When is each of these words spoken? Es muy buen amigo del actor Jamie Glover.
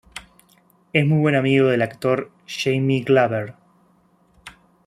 Es 0.93 1.05
muy 1.05 1.19
buen 1.19 1.35
amigo 1.35 1.67
del 1.67 1.83
actor 1.83 2.31
Jamie 2.47 3.03
Glover. 3.03 3.53